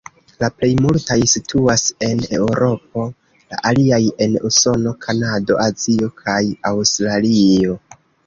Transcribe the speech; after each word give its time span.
La 0.43 0.47
plej 0.59 0.67
multaj 0.83 1.17
situas 1.33 1.83
en 2.07 2.23
Eŭropo, 2.37 3.03
la 3.53 3.59
aliaj 3.73 4.01
en 4.27 4.33
Usono, 4.51 4.95
Kanado, 5.05 5.59
Azio 5.67 6.09
kaj 6.23 6.41
Aŭstralio. 6.73 7.77